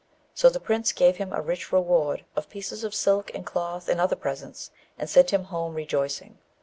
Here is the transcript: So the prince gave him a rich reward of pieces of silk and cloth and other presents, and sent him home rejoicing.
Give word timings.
So 0.33 0.49
the 0.49 0.59
prince 0.59 0.93
gave 0.93 1.17
him 1.17 1.31
a 1.31 1.43
rich 1.43 1.71
reward 1.71 2.25
of 2.35 2.49
pieces 2.49 2.83
of 2.83 2.95
silk 2.95 3.29
and 3.35 3.45
cloth 3.45 3.87
and 3.87 4.01
other 4.01 4.15
presents, 4.15 4.71
and 4.97 5.07
sent 5.07 5.29
him 5.29 5.43
home 5.43 5.75
rejoicing. 5.75 6.39